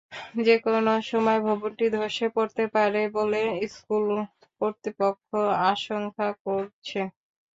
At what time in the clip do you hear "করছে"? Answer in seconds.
6.43-6.99